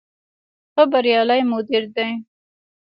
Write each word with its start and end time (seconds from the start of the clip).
ښه 0.73 0.83
بریالی 0.91 1.41
مدیر 1.51 1.83
دی. 1.95 2.11